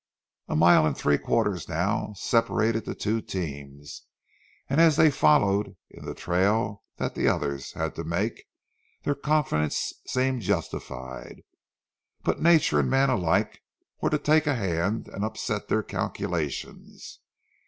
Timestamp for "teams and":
3.21-4.81